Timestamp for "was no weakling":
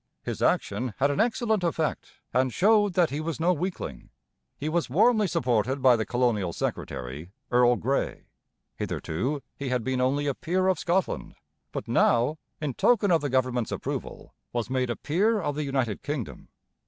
3.21-4.09